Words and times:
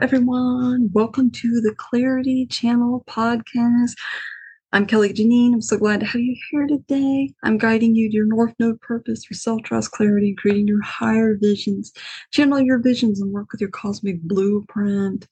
Everyone. 0.00 0.90
Welcome 0.92 1.30
to 1.30 1.60
the 1.60 1.74
Clarity 1.76 2.46
Channel 2.46 3.04
podcast. 3.06 3.92
I'm 4.72 4.86
Kelli 4.86 5.14
Janene. 5.14 5.54
I'm 5.54 5.62
so 5.62 5.76
glad 5.76 6.00
to 6.00 6.06
have 6.06 6.20
you 6.20 6.34
here 6.50 6.66
today. 6.66 7.32
I'm 7.44 7.58
guiding 7.58 7.94
you 7.94 8.10
to 8.10 8.16
your 8.16 8.26
North 8.26 8.54
Node 8.58 8.80
purpose, 8.80 9.24
your 9.30 9.36
self 9.36 9.62
trust, 9.62 9.92
clarity, 9.92 10.34
creating 10.36 10.66
your 10.66 10.82
higher 10.82 11.36
visions. 11.40 11.92
Channel 12.32 12.60
your 12.60 12.80
visions 12.80 13.20
and 13.20 13.32
work 13.32 13.52
with 13.52 13.60
your 13.60 13.70
cosmic 13.70 14.20
blueprint 14.22 15.28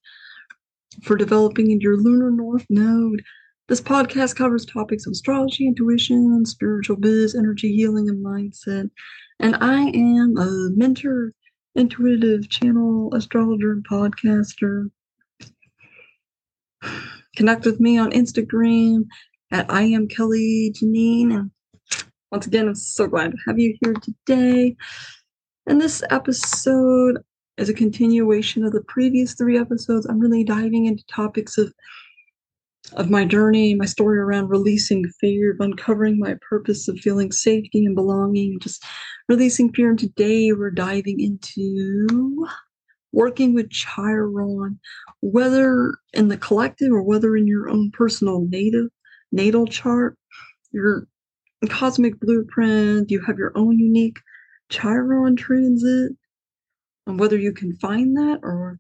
for 1.02 1.16
developing 1.16 1.80
your 1.80 1.96
lunar 1.96 2.30
North 2.30 2.66
Node. 2.70 3.22
This 3.68 3.80
podcast 3.80 4.36
covers 4.36 4.64
topics 4.64 5.06
of 5.06 5.12
astrology, 5.12 5.66
intuition, 5.66 6.44
spiritual 6.46 6.96
biz, 6.96 7.34
energy 7.34 7.74
healing, 7.74 8.08
and 8.08 8.24
mindset. 8.24 8.90
And 9.40 9.56
I 9.56 9.88
am 9.88 10.36
a 10.36 10.70
mentor 10.76 11.32
intuitive 11.75 12.48
channel 12.48 13.15
astrologer 13.15 13.73
and 13.73 13.87
podcaster. 13.87 14.91
Connect 17.37 17.65
with 17.65 17.80
me 17.80 17.98
on 17.98 18.12
Instagram 18.12 19.05
at 19.51 19.70
I 19.70 19.82
am 19.82 20.09
Kelli 20.09 20.73
Janene. 20.73 21.34
And 21.34 21.51
once 22.30 22.46
again, 22.46 22.69
I'm 22.69 22.74
so 22.74 23.06
glad 23.06 23.32
to 23.32 23.38
have 23.46 23.59
you 23.59 23.77
here 23.82 23.95
today. 23.95 24.77
And 25.66 25.80
this 25.80 26.02
episode 26.10 27.19
is 27.56 27.69
a 27.69 27.74
continuation 27.74 28.65
of 28.65 28.73
the 28.73 28.82
previous 28.82 29.34
three 29.34 29.59
episodes. 29.59 30.07
I'm 30.07 30.18
really 30.18 30.45
diving 30.45 30.87
into 30.87 31.04
topics 31.07 31.59
of 31.59 31.73
of 32.95 33.10
my 33.10 33.24
journey, 33.24 33.74
my 33.74 33.84
story 33.84 34.19
around 34.19 34.48
releasing 34.48 35.09
fear, 35.20 35.52
of 35.52 35.60
uncovering 35.60 36.19
my 36.19 36.37
purpose 36.48 36.88
of 36.88 36.98
feeling 36.98 37.32
safety 37.32 37.84
and 37.84 37.95
belonging, 37.95 38.59
just 38.60 38.84
releasing 39.28 39.73
fear. 39.73 39.91
And 39.91 39.98
today 39.98 40.52
we're 40.52 40.70
diving 40.70 41.20
into 41.20 42.46
working 43.12 43.55
with 43.55 43.70
Chiron, 43.70 44.79
whether 45.20 45.95
in 46.13 46.29
the 46.29 46.37
collective 46.37 46.93
or 46.93 47.02
whether 47.02 47.37
in 47.37 47.46
your 47.46 47.68
own 47.68 47.90
personal 47.93 48.46
native 48.48 48.88
natal 49.30 49.66
chart, 49.66 50.16
your 50.73 51.07
cosmic 51.68 52.18
blueprint, 52.20 53.10
you 53.10 53.20
have 53.20 53.38
your 53.38 53.52
own 53.54 53.79
unique 53.79 54.18
Chiron 54.68 55.37
transit, 55.37 56.13
and 57.07 57.18
whether 57.18 57.37
you 57.37 57.52
can 57.52 57.76
find 57.76 58.16
that 58.16 58.40
or 58.43 58.79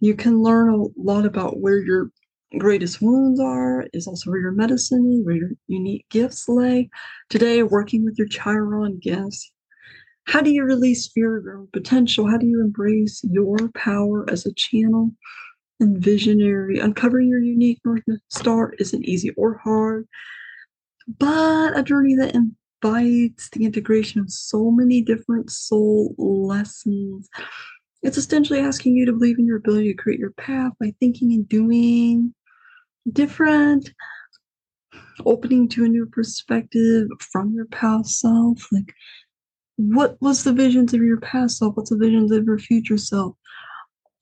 you 0.00 0.14
can 0.14 0.42
learn 0.42 0.72
a 0.72 0.84
lot 0.96 1.26
about 1.26 1.60
where 1.60 1.78
your 1.78 2.10
greatest 2.58 3.00
wounds 3.00 3.40
are, 3.40 3.86
is 3.92 4.06
also 4.06 4.30
where 4.30 4.40
your 4.40 4.52
medicine, 4.52 5.22
where 5.24 5.36
your 5.36 5.50
unique 5.68 6.06
gifts 6.10 6.48
lay. 6.48 6.90
Today, 7.28 7.62
working 7.62 8.04
with 8.04 8.18
your 8.18 8.28
Chiron 8.28 8.98
gifts. 9.00 9.52
How 10.26 10.40
do 10.40 10.50
you 10.50 10.64
release 10.64 11.08
fear 11.08 11.42
your 11.42 11.66
potential? 11.72 12.28
How 12.28 12.36
do 12.36 12.46
you 12.46 12.60
embrace 12.60 13.20
your 13.24 13.56
power 13.74 14.28
as 14.28 14.46
a 14.46 14.54
channel 14.54 15.12
and 15.80 16.02
visionary? 16.02 16.78
Uncovering 16.78 17.28
your 17.28 17.40
unique 17.40 17.80
North 17.84 18.02
Star 18.28 18.74
isn't 18.78 19.04
easy 19.04 19.30
or 19.30 19.58
hard, 19.58 20.06
but 21.18 21.78
a 21.78 21.82
journey 21.82 22.14
that 22.16 22.34
invites 22.34 23.48
the 23.50 23.64
integration 23.64 24.20
of 24.20 24.30
so 24.30 24.70
many 24.70 25.02
different 25.02 25.50
soul 25.50 26.14
lessons. 26.18 27.28
It's 28.02 28.16
essentially 28.16 28.60
asking 28.60 28.96
you 28.96 29.06
to 29.06 29.12
believe 29.12 29.38
in 29.38 29.46
your 29.46 29.58
ability 29.58 29.92
to 29.92 30.02
create 30.02 30.18
your 30.18 30.32
path 30.32 30.72
by 30.80 30.94
thinking 31.00 31.32
and 31.32 31.48
doing 31.48 32.34
different 33.12 33.90
opening 35.24 35.68
to 35.68 35.84
a 35.84 35.88
new 35.88 36.06
perspective 36.06 37.08
from 37.32 37.52
your 37.52 37.66
past 37.66 38.18
self 38.20 38.66
like 38.72 38.94
what 39.88 40.20
was 40.20 40.44
the 40.44 40.52
visions 40.52 40.92
of 40.92 41.00
your 41.00 41.20
past 41.20 41.58
self? 41.58 41.76
What's 41.76 41.88
the 41.88 41.96
visions 41.96 42.30
of 42.32 42.44
your 42.44 42.58
future 42.58 42.98
self? 42.98 43.34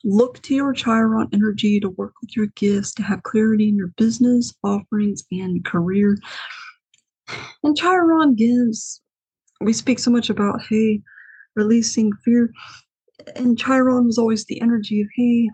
Look 0.04 0.40
to 0.42 0.54
your 0.54 0.72
chiron 0.72 1.28
energy 1.32 1.80
to 1.80 1.90
work 1.90 2.12
with 2.20 2.36
your 2.36 2.46
gifts 2.54 2.94
to 2.94 3.02
have 3.02 3.24
clarity 3.24 3.68
in 3.68 3.76
your 3.76 3.92
business 3.96 4.54
offerings 4.62 5.24
and 5.32 5.64
career. 5.64 6.16
And 7.64 7.76
chiron 7.76 8.36
gives 8.36 9.02
we 9.60 9.72
speak 9.72 9.98
so 9.98 10.12
much 10.12 10.30
about 10.30 10.62
hey 10.68 11.02
releasing 11.56 12.12
fear. 12.24 12.52
And 13.34 13.58
chiron 13.58 14.06
was 14.06 14.18
always 14.18 14.44
the 14.44 14.60
energy 14.60 15.00
of 15.00 15.08
hey 15.16 15.50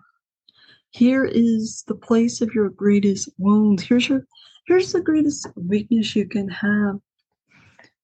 here 0.95 1.25
is 1.25 1.83
the 1.87 1.95
place 1.95 2.39
of 2.39 2.53
your 2.55 2.69
greatest 2.69 3.27
wounds. 3.37 3.83
Here's 3.83 4.07
your 4.07 4.25
here's 4.65 4.93
the 4.93 5.01
greatest 5.01 5.45
weakness 5.55 6.15
you 6.15 6.25
can 6.25 6.47
have. 6.47 6.95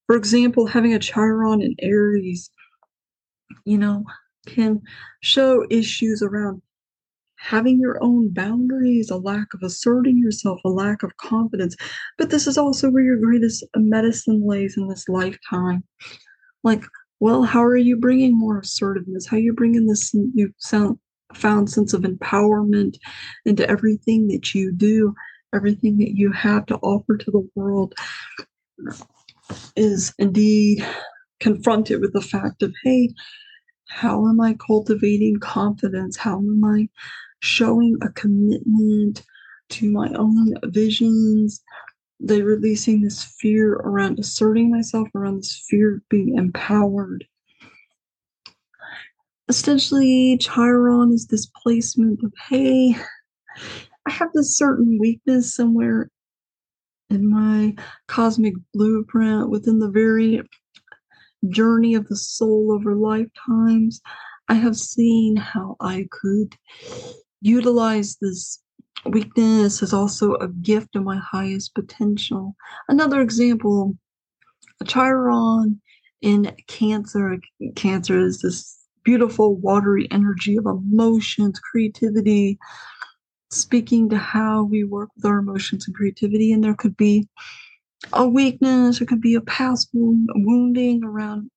For 0.08 0.18
example, 0.18 0.68
having 0.68 0.94
a 0.94 1.00
Chiron 1.00 1.62
in 1.62 1.74
Aries, 1.80 2.50
you 3.64 3.78
know, 3.78 4.04
can 4.46 4.82
show 5.22 5.66
issues 5.70 6.22
around 6.22 6.62
having 7.38 7.80
your 7.80 7.98
own 8.04 8.34
boundaries, 8.34 9.10
a 9.10 9.16
lack 9.16 9.54
of 9.54 9.64
asserting 9.64 10.18
yourself, 10.18 10.60
a 10.66 10.70
lack 10.70 11.02
of 11.02 11.16
confidence. 11.16 11.78
But 12.18 12.30
this 12.30 12.46
is 12.46 12.58
also 12.58 12.90
where 12.90 13.04
your 13.04 13.18
greatest 13.18 13.64
medicine 13.74 14.46
lays 14.46 14.76
in 14.76 14.90
this 14.90 15.08
lifetime. 15.08 15.86
Like, 16.66 16.84
well, 17.22 17.44
how 17.44 17.64
are 17.64 17.78
you 17.78 17.96
bringing 17.96 18.38
more 18.38 18.60
assertiveness? 18.60 19.28
How 19.28 19.38
are 19.38 19.40
you 19.40 19.54
bringing 19.54 19.86
this 19.86 20.14
new 20.14 20.54
sound, 20.58 21.00
found 21.34 21.70
sense 21.70 21.94
of 21.94 22.02
empowerment 22.02 22.98
into 23.46 23.68
everything 23.70 24.28
that 24.28 24.54
you 24.54 24.72
do, 24.72 25.14
everything 25.54 25.98
that 25.98 26.16
you 26.16 26.32
have 26.32 26.66
to 26.68 26.78
offer 26.78 27.18
to 27.18 27.32
the 27.32 27.48
world 27.56 27.94
is 29.76 30.14
indeed 30.18 30.86
confronted 31.40 32.02
with 32.02 32.14
the 32.14 32.22
fact 32.22 32.62
of, 32.62 32.74
hey, 32.84 33.10
how 33.88 34.28
am 34.28 34.40
I 34.40 34.56
cultivating 34.66 35.40
confidence? 35.40 36.16
How 36.16 36.38
am 36.38 36.64
I 36.64 36.88
showing 37.40 37.98
a 38.02 38.10
commitment 38.10 39.24
to 39.70 39.92
my 39.92 40.10
own 40.14 40.54
visions? 40.66 41.62
They 42.20 42.42
releasing 42.42 43.02
this 43.02 43.24
fear 43.24 43.74
around 43.74 44.20
asserting 44.20 44.72
myself, 44.72 45.08
around 45.16 45.40
this 45.40 45.66
fear 45.70 45.96
of 45.96 46.10
being 46.10 46.38
empowered 46.38 47.26
essentially 49.52 50.38
chiron 50.38 51.12
is 51.12 51.28
this 51.28 51.52
placement 51.62 52.24
of 52.24 52.32
hey 52.50 52.96
i 54.08 54.12
have 54.12 54.30
this 54.34 54.58
certain 54.58 54.98
weakness 54.98 55.54
somewhere 55.54 56.10
in 57.10 57.30
my 57.30 57.76
cosmic 58.08 58.54
blueprint 58.74 59.50
within 59.50 59.80
the 59.80 59.90
very 59.90 60.42
journey 61.50 61.96
of 61.96 62.08
the 62.08 62.16
soul 62.16 62.72
over 62.72 62.96
lifetimes. 62.96 64.02
I 64.48 64.54
have 64.54 64.78
seen 64.78 65.36
how 65.36 65.76
i 65.82 66.08
could 66.12 66.56
utilize 67.42 68.16
this 68.22 68.62
weakness 69.06 69.84
as 69.84 69.92
also 69.94 70.36
a 70.36 70.48
gift 70.48 70.96
of 70.96 71.04
my 71.04 71.18
highest 71.18 71.76
potential. 71.76 72.56
Another 72.88 73.20
example 73.20 73.98
chiron 74.88 75.82
in 76.22 76.56
cancer 76.68 77.38
cancer 77.76 78.18
is 78.18 78.42
this 78.42 78.81
beautiful, 79.04 79.56
watery 79.56 80.08
energy 80.12 80.58
of 80.58 80.66
emotions, 80.66 81.60
creativity, 81.60 82.58
speaking 83.50 84.10
to 84.10 84.18
how 84.18 84.64
we 84.64 84.84
work 84.84 85.10
with 85.16 85.26
our 85.26 85.40
emotions 85.40 85.88
and 85.88 85.96
creativity. 85.96 86.52
And 86.52 86.64
there 86.64 86.76
could 86.76 86.98
be 86.98 87.28
a 88.14 88.28
weakness, 88.28 89.00
there 89.00 89.08
could 89.08 89.22
be 89.22 89.36
a 89.36 89.42
past 89.42 89.90
wound, 89.94 90.30
wounding 90.34 91.04
around 91.04 91.50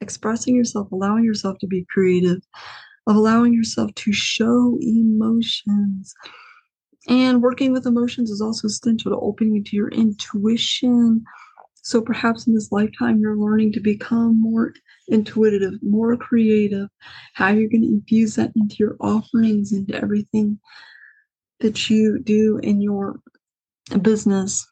expressing 0.00 0.54
yourself, 0.54 0.90
allowing 0.92 1.24
yourself 1.24 1.58
to 1.60 1.66
be 1.66 1.86
creative, 1.88 2.42
of 3.06 3.16
allowing 3.16 3.54
yourself 3.54 3.94
to 3.94 4.12
show 4.12 4.78
emotions. 4.80 6.14
And 7.08 7.42
working 7.42 7.72
with 7.72 7.86
emotions 7.86 8.30
is 8.30 8.40
also 8.40 8.66
essential 8.66 9.12
to 9.12 9.18
opening 9.18 9.64
to 9.64 9.76
your 9.76 9.88
intuition. 9.88 11.24
So 11.82 12.00
perhaps 12.00 12.46
in 12.46 12.54
this 12.54 12.70
lifetime, 12.70 13.20
you're 13.20 13.36
learning 13.36 13.72
to 13.72 13.80
become 13.80 14.40
more 14.40 14.72
intuitive, 15.08 15.74
more 15.82 16.16
creative, 16.16 16.88
how 17.34 17.48
you're 17.48 17.68
going 17.68 17.82
to 17.82 17.88
infuse 17.88 18.36
that 18.36 18.52
into 18.56 18.76
your 18.78 18.96
offerings, 19.00 19.72
into 19.72 19.94
everything 19.94 20.58
that 21.60 21.90
you 21.90 22.18
do 22.18 22.58
in 22.58 22.80
your 22.80 23.20
business. 24.00 24.66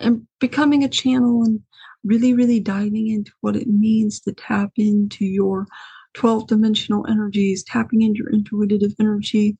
And 0.00 0.26
becoming 0.40 0.84
a 0.84 0.88
channel 0.88 1.44
and 1.44 1.60
really, 2.04 2.34
really 2.34 2.60
diving 2.60 3.08
into 3.08 3.30
what 3.40 3.56
it 3.56 3.68
means 3.68 4.20
to 4.20 4.32
tap 4.32 4.72
into 4.76 5.24
your 5.24 5.66
12 6.14 6.46
dimensional 6.46 7.06
energies, 7.08 7.64
tapping 7.64 8.02
into 8.02 8.18
your 8.18 8.30
intuitive 8.30 8.92
energy, 9.00 9.56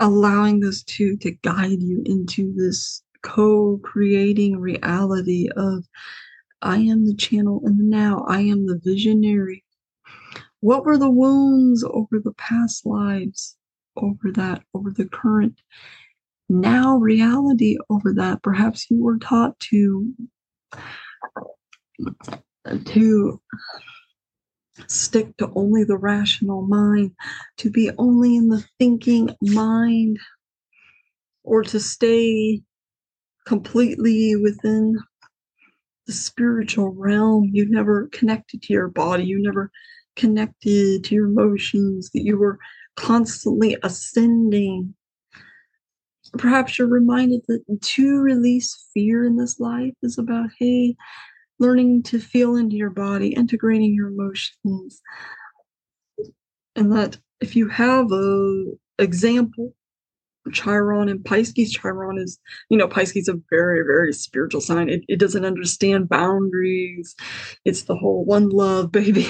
allowing 0.00 0.60
this 0.60 0.82
to 0.82 1.16
to 1.18 1.30
guide 1.42 1.80
you 1.80 2.02
into 2.04 2.52
this 2.54 3.02
co-creating 3.22 4.58
reality 4.58 5.48
of 5.56 5.84
I 6.64 6.78
am 6.78 7.06
the 7.06 7.14
channel 7.14 7.60
in 7.66 7.76
the 7.76 7.84
now. 7.84 8.24
I 8.26 8.40
am 8.40 8.66
the 8.66 8.80
visionary. 8.82 9.62
What 10.60 10.84
were 10.84 10.96
the 10.96 11.10
wounds 11.10 11.84
over 11.84 12.18
the 12.18 12.32
past 12.32 12.86
lives, 12.86 13.56
over 13.96 14.32
that, 14.32 14.62
over 14.72 14.90
the 14.90 15.04
current 15.04 15.60
now 16.48 16.96
reality 16.96 17.76
over 17.90 18.14
that? 18.14 18.42
Perhaps 18.42 18.90
you 18.90 19.02
were 19.02 19.18
taught 19.18 19.60
to 19.60 20.14
to 22.86 23.40
stick 24.88 25.36
to 25.36 25.52
only 25.54 25.84
the 25.84 25.98
rational 25.98 26.66
mind, 26.66 27.12
to 27.58 27.70
be 27.70 27.90
only 27.98 28.36
in 28.36 28.48
the 28.48 28.64
thinking 28.78 29.28
mind, 29.42 30.18
or 31.44 31.62
to 31.62 31.78
stay 31.78 32.62
completely 33.46 34.34
within 34.36 34.98
the 36.06 36.12
spiritual 36.12 36.90
realm. 36.90 37.50
You 37.52 37.68
never 37.68 38.08
connected 38.12 38.62
to 38.62 38.72
your 38.72 38.88
body, 38.88 39.24
you 39.24 39.42
never 39.42 39.70
connected 40.16 41.04
to 41.04 41.14
your 41.14 41.26
emotions, 41.26 42.10
that 42.12 42.22
you 42.22 42.38
were 42.38 42.58
constantly 42.96 43.76
ascending. 43.82 44.94
Perhaps 46.38 46.78
you're 46.78 46.88
reminded 46.88 47.42
that 47.48 47.62
to 47.80 48.20
release 48.20 48.88
fear 48.92 49.24
in 49.24 49.36
this 49.36 49.60
life 49.60 49.94
is 50.02 50.18
about, 50.18 50.50
hey, 50.58 50.96
learning 51.58 52.02
to 52.04 52.18
feel 52.18 52.56
into 52.56 52.76
your 52.76 52.90
body, 52.90 53.28
integrating 53.28 53.94
your 53.94 54.08
emotions. 54.08 55.00
And 56.76 56.92
that 56.92 57.18
if 57.40 57.54
you 57.54 57.68
have 57.68 58.10
a 58.10 58.64
example, 58.98 59.74
Chiron 60.52 61.08
and 61.08 61.24
Pisces, 61.24 61.72
Chiron 61.72 62.18
is, 62.18 62.38
you 62.68 62.76
know, 62.76 62.88
Pisces 62.88 63.16
is 63.16 63.28
a 63.28 63.40
very, 63.50 63.82
very 63.82 64.12
spiritual 64.12 64.60
sign. 64.60 64.88
It, 64.88 65.02
it 65.08 65.18
doesn't 65.18 65.44
understand 65.44 66.08
boundaries. 66.08 67.14
It's 67.64 67.82
the 67.82 67.96
whole 67.96 68.24
one 68.24 68.50
love, 68.50 68.92
baby. 68.92 69.26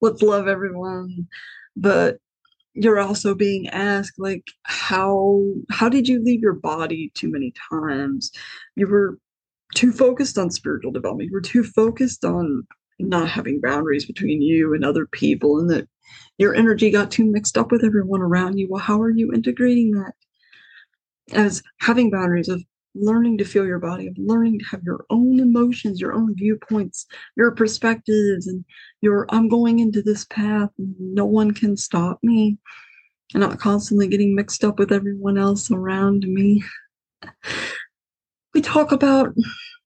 Let's 0.00 0.22
love 0.22 0.48
everyone. 0.48 1.28
But 1.76 2.18
you're 2.74 3.00
also 3.00 3.34
being 3.34 3.68
asked 3.68 4.18
like 4.18 4.44
how 4.62 5.42
how 5.70 5.90
did 5.90 6.08
you 6.08 6.24
leave 6.24 6.40
your 6.40 6.54
body 6.54 7.12
too 7.14 7.30
many 7.30 7.52
times 7.70 8.32
you 8.76 8.86
were 8.86 9.18
too 9.74 9.92
focused 9.92 10.38
on 10.38 10.50
spiritual 10.50 10.92
development. 10.92 11.30
You 11.30 11.34
were 11.34 11.40
too 11.40 11.64
focused 11.64 12.24
on 12.24 12.66
not 13.08 13.28
having 13.28 13.60
boundaries 13.60 14.06
between 14.06 14.42
you 14.42 14.74
and 14.74 14.84
other 14.84 15.06
people, 15.06 15.58
and 15.58 15.70
that 15.70 15.88
your 16.38 16.54
energy 16.54 16.90
got 16.90 17.10
too 17.10 17.24
mixed 17.24 17.58
up 17.58 17.70
with 17.70 17.84
everyone 17.84 18.20
around 18.20 18.58
you. 18.58 18.68
Well, 18.68 18.82
how 18.82 19.00
are 19.00 19.10
you 19.10 19.32
integrating 19.32 19.92
that 19.92 20.12
as 21.32 21.62
having 21.80 22.10
boundaries 22.10 22.48
of 22.48 22.62
learning 22.94 23.38
to 23.38 23.44
feel 23.44 23.64
your 23.64 23.78
body, 23.78 24.06
of 24.06 24.14
learning 24.18 24.58
to 24.58 24.64
have 24.66 24.82
your 24.84 25.04
own 25.08 25.40
emotions, 25.40 26.00
your 26.00 26.12
own 26.12 26.34
viewpoints, 26.36 27.06
your 27.36 27.50
perspectives, 27.52 28.46
and 28.46 28.64
your 29.00 29.26
I'm 29.30 29.48
going 29.48 29.78
into 29.78 30.02
this 30.02 30.26
path, 30.26 30.70
no 30.78 31.24
one 31.24 31.52
can 31.52 31.76
stop 31.76 32.18
me, 32.22 32.58
and 33.32 33.40
not 33.40 33.58
constantly 33.58 34.08
getting 34.08 34.34
mixed 34.34 34.64
up 34.64 34.78
with 34.78 34.92
everyone 34.92 35.38
else 35.38 35.70
around 35.70 36.24
me 36.26 36.62
we 38.54 38.60
talk 38.60 38.92
about 38.92 39.34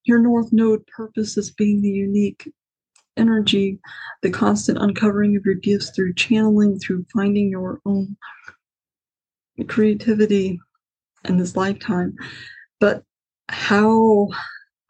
your 0.04 0.18
North 0.18 0.52
Node 0.52 0.86
purpose 0.86 1.36
as 1.38 1.50
being 1.50 1.80
the 1.82 1.88
unique 1.88 2.50
energy, 3.16 3.78
the 4.22 4.30
constant 4.30 4.78
uncovering 4.78 5.36
of 5.36 5.44
your 5.44 5.54
gifts 5.54 5.90
through 5.90 6.14
channeling, 6.14 6.78
through 6.78 7.06
finding 7.12 7.50
your 7.50 7.80
own 7.86 8.16
creativity 9.68 10.58
in 11.24 11.38
this 11.38 11.56
lifetime. 11.56 12.14
But 12.80 13.02
how 13.48 14.28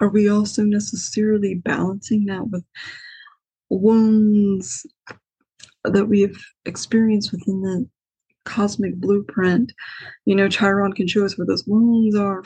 are 0.00 0.08
we 0.08 0.28
also 0.28 0.62
necessarily 0.62 1.54
balancing 1.54 2.26
that 2.26 2.48
with 2.48 2.64
wounds 3.70 4.86
that 5.84 6.06
we've 6.06 6.38
experienced 6.64 7.32
within 7.32 7.62
the 7.62 7.88
cosmic 8.46 8.94
blueprint. 8.96 9.72
You 10.24 10.34
know, 10.34 10.48
Chiron 10.48 10.92
can 10.92 11.06
show 11.06 11.26
us 11.26 11.36
where 11.36 11.46
those 11.46 11.66
wounds 11.66 12.16
are, 12.16 12.42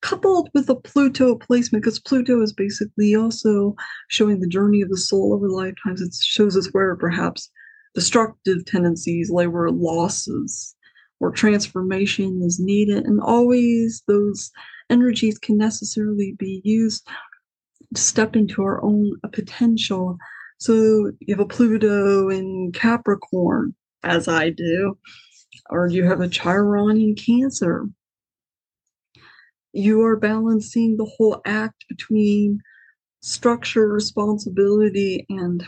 coupled 0.00 0.50
with 0.54 0.68
a 0.68 0.74
Pluto 0.74 1.36
placement, 1.36 1.84
because 1.84 2.00
Pluto 2.00 2.42
is 2.42 2.52
basically 2.52 3.14
also 3.14 3.76
showing 4.08 4.40
the 4.40 4.48
journey 4.48 4.82
of 4.82 4.88
the 4.90 4.96
soul 4.96 5.32
over 5.32 5.48
lifetimes. 5.48 6.00
It 6.00 6.14
shows 6.20 6.56
us 6.56 6.68
where 6.72 6.96
perhaps 6.96 7.50
destructive 7.94 8.64
tendencies 8.64 9.30
lay, 9.30 9.46
where 9.46 9.70
losses 9.70 10.74
or 11.20 11.30
transformation 11.30 12.42
is 12.44 12.58
needed, 12.58 13.04
and 13.04 13.20
always 13.20 14.02
those 14.08 14.50
energies 14.90 15.38
can 15.38 15.56
necessarily 15.56 16.34
be 16.38 16.60
used 16.64 17.06
to 17.94 18.00
step 18.00 18.34
into 18.34 18.62
our 18.62 18.82
own 18.82 19.12
potential. 19.32 20.16
So 20.58 21.12
you 21.20 21.34
have 21.34 21.40
a 21.40 21.46
Pluto 21.46 22.28
in 22.28 22.72
Capricorn, 22.72 23.74
as 24.02 24.26
I 24.26 24.50
do, 24.50 24.98
or 25.70 25.88
you 25.88 26.04
have 26.04 26.20
a 26.20 26.28
Chiron 26.28 26.96
in 26.96 27.14
Cancer. 27.14 27.86
You 29.72 30.02
are 30.02 30.16
balancing 30.16 30.96
the 30.96 31.10
whole 31.16 31.40
act 31.44 31.84
between 31.88 32.60
structure, 33.20 33.88
responsibility, 33.88 35.24
and 35.28 35.66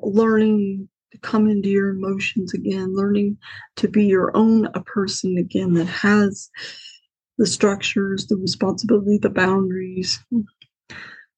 learning 0.00 0.88
to 1.12 1.18
come 1.18 1.48
into 1.48 1.68
your 1.68 1.90
emotions 1.90 2.54
again, 2.54 2.94
learning 2.94 3.36
to 3.76 3.88
be 3.88 4.06
your 4.06 4.36
own 4.36 4.66
a 4.74 4.82
person 4.82 5.36
again 5.38 5.74
that 5.74 5.86
has 5.86 6.50
the 7.38 7.46
structures, 7.46 8.26
the 8.26 8.36
responsibility, 8.36 9.18
the 9.18 9.30
boundaries, 9.30 10.22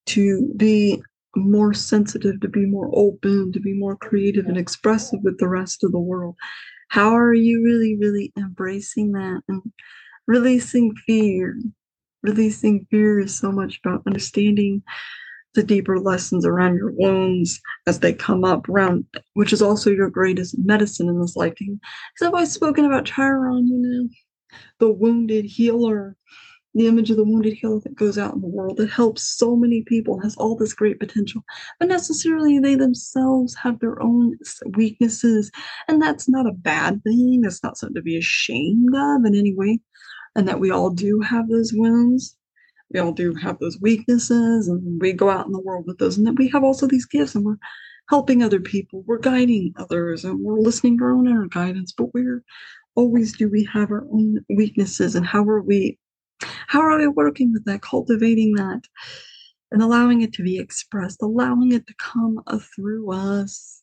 to 0.06 0.52
be 0.56 1.02
more 1.36 1.72
sensitive, 1.72 2.40
to 2.40 2.48
be 2.48 2.66
more 2.66 2.90
open, 2.92 3.52
to 3.52 3.60
be 3.60 3.72
more 3.72 3.96
creative 3.96 4.46
and 4.46 4.58
expressive 4.58 5.20
with 5.22 5.38
the 5.38 5.48
rest 5.48 5.84
of 5.84 5.92
the 5.92 5.98
world. 5.98 6.36
How 6.88 7.16
are 7.16 7.34
you 7.34 7.62
really, 7.62 7.96
really 7.96 8.32
embracing 8.36 9.12
that 9.12 9.42
and 9.48 9.62
releasing 10.26 10.94
fear? 11.06 11.60
Releasing 12.22 12.86
fear 12.90 13.20
is 13.20 13.36
so 13.36 13.52
much 13.52 13.80
about 13.84 14.02
understanding 14.06 14.82
the 15.54 15.62
deeper 15.62 15.98
lessons 15.98 16.46
around 16.46 16.76
your 16.76 16.92
wounds 16.92 17.60
as 17.86 18.00
they 18.00 18.12
come 18.12 18.44
up 18.44 18.68
around, 18.68 19.04
which 19.34 19.52
is 19.52 19.62
also 19.62 19.90
your 19.90 20.10
greatest 20.10 20.56
medicine 20.58 21.08
in 21.08 21.20
this 21.20 21.36
lifetime. 21.36 21.80
Because 22.14 22.28
I've 22.28 22.34
always 22.34 22.52
spoken 22.52 22.84
about 22.84 23.06
Chiron, 23.06 23.66
you 23.66 23.78
know, 23.78 24.08
the 24.78 24.90
wounded 24.90 25.44
healer, 25.44 26.16
the 26.74 26.86
image 26.86 27.10
of 27.10 27.16
the 27.16 27.24
wounded 27.24 27.54
healer 27.54 27.80
that 27.80 27.96
goes 27.96 28.16
out 28.16 28.34
in 28.34 28.40
the 28.40 28.46
world 28.46 28.76
that 28.76 28.90
helps 28.90 29.22
so 29.22 29.56
many 29.56 29.82
people 29.82 30.20
has 30.20 30.36
all 30.36 30.56
this 30.56 30.72
great 30.72 31.00
potential. 31.00 31.42
But 31.78 31.88
necessarily 31.88 32.58
they 32.58 32.76
themselves 32.76 33.54
have 33.56 33.80
their 33.80 34.00
own 34.00 34.38
weaknesses 34.76 35.50
and 35.88 36.00
that's 36.00 36.28
not 36.28 36.46
a 36.46 36.52
bad 36.52 37.02
thing. 37.02 37.40
That's 37.42 37.62
not 37.62 37.76
something 37.76 37.96
to 37.96 38.02
be 38.02 38.16
ashamed 38.16 38.94
of 38.94 39.24
in 39.24 39.34
any 39.34 39.54
way. 39.54 39.80
And 40.36 40.46
that 40.46 40.60
we 40.60 40.70
all 40.70 40.90
do 40.90 41.20
have 41.20 41.48
those 41.48 41.72
wounds. 41.74 42.36
We 42.92 43.00
all 43.00 43.12
do 43.12 43.34
have 43.34 43.58
those 43.58 43.80
weaknesses 43.80 44.68
and 44.68 45.00
we 45.00 45.12
go 45.12 45.28
out 45.28 45.46
in 45.46 45.52
the 45.52 45.60
world 45.60 45.86
with 45.86 45.98
those. 45.98 46.18
And 46.18 46.26
that 46.26 46.38
we 46.38 46.48
have 46.48 46.62
also 46.62 46.86
these 46.86 47.06
gifts 47.06 47.34
and 47.34 47.44
we're 47.44 47.58
helping 48.08 48.42
other 48.42 48.60
people. 48.60 49.02
We're 49.06 49.18
guiding 49.18 49.72
others 49.76 50.24
and 50.24 50.38
we're 50.40 50.60
listening 50.60 50.98
to 50.98 51.04
our 51.04 51.12
own 51.12 51.26
inner 51.26 51.48
guidance. 51.48 51.92
But 51.92 52.14
we're 52.14 52.44
always 52.94 53.36
do 53.36 53.48
we 53.48 53.64
have 53.72 53.90
our 53.90 54.04
own 54.12 54.44
weaknesses 54.48 55.16
and 55.16 55.26
how 55.26 55.42
are 55.44 55.62
we 55.62 55.98
how 56.66 56.80
are 56.80 56.98
we 56.98 57.08
working 57.08 57.52
with 57.52 57.64
that, 57.64 57.82
cultivating 57.82 58.54
that, 58.54 58.82
and 59.70 59.82
allowing 59.82 60.22
it 60.22 60.32
to 60.34 60.42
be 60.42 60.58
expressed, 60.58 61.22
allowing 61.22 61.72
it 61.72 61.86
to 61.86 61.94
come 61.98 62.42
through 62.74 63.12
us? 63.12 63.82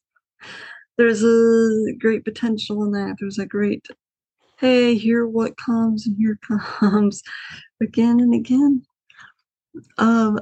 There's 0.98 1.24
a 1.24 1.94
great 2.00 2.26
potential 2.26 2.84
in 2.84 2.92
that. 2.92 3.18
There's 3.20 3.40
a 3.40 3.46
great, 3.46 3.86
hey, 4.60 4.96
here 4.96 5.28
what 5.28 5.58
comes, 5.58 6.08
and 6.08 6.16
here 6.18 6.40
comes 6.80 7.22
again 7.82 8.20
and 8.20 8.34
again. 8.34 8.84
Um, 9.98 10.40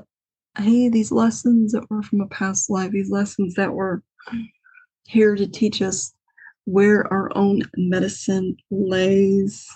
hey, 0.57 0.89
these 0.89 1.11
lessons 1.11 1.73
that 1.73 1.89
were 1.89 2.03
from 2.03 2.21
a 2.21 2.27
past 2.27 2.69
life, 2.69 2.91
these 2.91 3.11
lessons 3.11 3.55
that 3.55 3.73
were 3.73 4.01
here 5.07 5.35
to 5.35 5.47
teach 5.47 5.81
us 5.81 6.13
where 6.65 7.11
our 7.11 7.35
own 7.35 7.61
medicine 7.77 8.57
lays. 8.71 9.67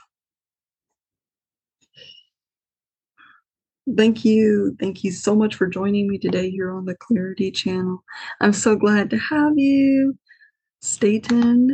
Thank 3.98 4.26
you. 4.26 4.76
Thank 4.80 5.04
you 5.04 5.12
so 5.12 5.36
much 5.36 5.56
for 5.56 5.68
joining 5.68 6.08
me 6.10 6.18
today 6.18 6.50
here 6.52 6.72
on 6.72 6.86
the 6.86 6.96
Clarity 6.96 7.52
channel. 7.52 8.04
I'm 8.42 8.54
so 8.54 8.76
glad 8.76 9.10
to 9.12 9.18
have 9.18 9.54
you. 9.58 10.18
Stay 10.82 11.20
tuned. 11.20 11.72